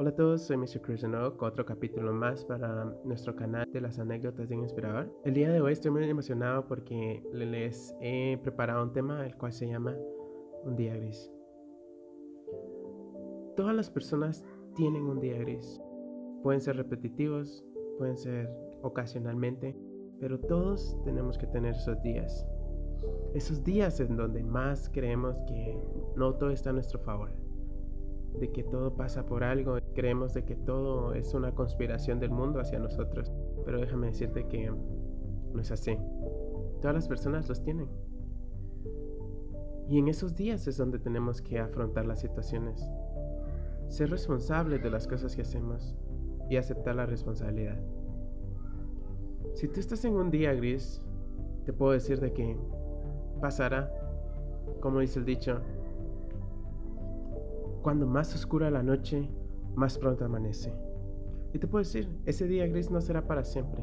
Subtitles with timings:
[0.00, 0.80] Hola a todos, soy Mr.
[0.80, 1.02] Cruz
[1.36, 5.14] con otro capítulo más para nuestro canal de las anécdotas de un inspirador.
[5.26, 9.52] El día de hoy estoy muy emocionado porque les he preparado un tema el cual
[9.52, 9.94] se llama
[10.64, 11.30] Un día gris.
[13.58, 14.42] Todas las personas
[14.74, 15.78] tienen un día gris.
[16.42, 17.62] Pueden ser repetitivos,
[17.98, 18.48] pueden ser
[18.80, 19.76] ocasionalmente,
[20.18, 22.46] pero todos tenemos que tener esos días.
[23.34, 25.78] Esos días en donde más creemos que
[26.16, 27.49] no todo está a nuestro favor
[28.40, 32.58] de que todo pasa por algo, creemos de que todo es una conspiración del mundo
[32.58, 33.30] hacia nosotros,
[33.64, 35.96] pero déjame decirte que no es así.
[36.80, 37.88] Todas las personas los tienen.
[39.88, 42.88] Y en esos días es donde tenemos que afrontar las situaciones,
[43.88, 45.94] ser responsables de las cosas que hacemos
[46.48, 47.78] y aceptar la responsabilidad.
[49.54, 51.02] Si tú estás en un día gris,
[51.64, 52.56] te puedo decir de que
[53.40, 53.92] pasará,
[54.80, 55.60] como dice el dicho,
[57.82, 59.28] cuando más oscura la noche,
[59.74, 60.72] más pronto amanece.
[61.52, 63.82] Y te puedo decir, ese día gris no será para siempre.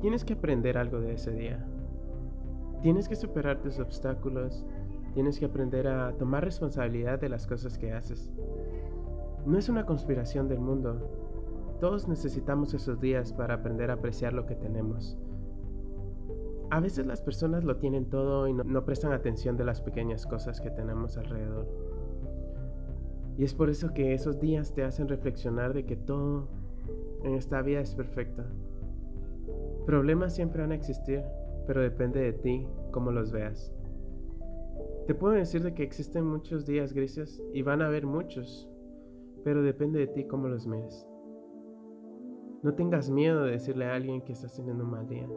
[0.00, 1.64] Tienes que aprender algo de ese día.
[2.82, 4.64] Tienes que superar tus obstáculos.
[5.14, 8.32] Tienes que aprender a tomar responsabilidad de las cosas que haces.
[9.46, 11.76] No es una conspiración del mundo.
[11.80, 15.16] Todos necesitamos esos días para aprender a apreciar lo que tenemos.
[16.70, 20.60] A veces las personas lo tienen todo y no, prestan atención de las pequeñas cosas
[20.60, 21.68] que tenemos alrededor.
[23.36, 26.48] Y es por eso que esos días te hacen reflexionar de que todo
[27.24, 28.44] en esta vida es perfecto.
[29.86, 31.22] Problemas siempre van a existir,
[31.66, 33.72] pero depende de ti cómo los veas.
[35.06, 38.68] Te puedo decir de que existen muchos días grises y van a haber muchos,
[39.42, 41.06] pero depende de ti cómo los mires.
[42.62, 45.28] No tengas miedo de decirle a alguien que estás teniendo un mal día.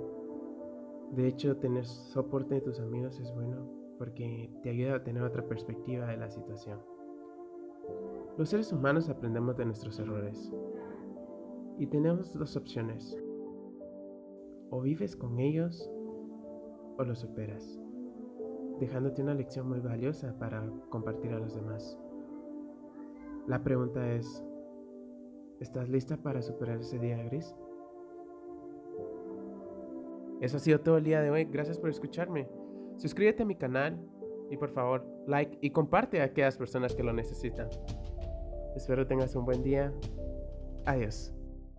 [1.11, 5.45] De hecho, tener soporte de tus amigos es bueno porque te ayuda a tener otra
[5.45, 6.79] perspectiva de la situación.
[8.37, 10.53] Los seres humanos aprendemos de nuestros errores
[11.79, 13.17] y tenemos dos opciones.
[14.69, 15.89] O vives con ellos
[16.97, 17.79] o los superas,
[18.79, 21.97] dejándote una lección muy valiosa para compartir a los demás.
[23.47, 24.43] La pregunta es,
[25.59, 27.55] ¿estás lista para superar ese día gris?
[30.41, 31.45] Eso ha sido todo el día de hoy.
[31.45, 32.47] Gracias por escucharme.
[32.97, 33.97] Suscríbete a mi canal
[34.49, 37.69] y por favor, like y comparte a aquellas personas que lo necesitan.
[38.75, 39.91] Espero tengas un buen día.
[40.85, 41.36] Adiós.